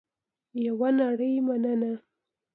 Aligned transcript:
یوه 0.65 0.89
نړۍ 0.99 1.33
مننه 1.47 1.93